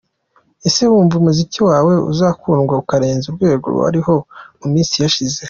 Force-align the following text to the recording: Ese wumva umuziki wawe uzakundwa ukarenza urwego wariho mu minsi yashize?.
Ese 0.67 0.81
wumva 0.91 1.13
umuziki 1.17 1.59
wawe 1.69 1.93
uzakundwa 2.11 2.73
ukarenza 2.83 3.25
urwego 3.27 3.67
wariho 3.79 4.13
mu 4.59 4.67
minsi 4.75 4.95
yashize?. 5.03 5.37